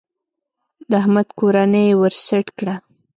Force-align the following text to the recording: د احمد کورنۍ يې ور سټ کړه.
د 0.89 0.91
احمد 1.01 1.27
کورنۍ 1.39 1.85
يې 1.89 1.95
ور 1.99 2.13
سټ 2.25 2.47
کړه. 2.57 2.75